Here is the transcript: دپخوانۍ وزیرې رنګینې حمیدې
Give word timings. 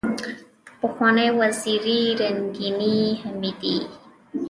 دپخوانۍ 0.79 1.27
وزیرې 1.39 1.99
رنګینې 2.21 2.97
حمیدې 3.21 3.77